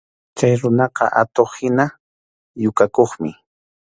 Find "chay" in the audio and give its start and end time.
0.37-0.53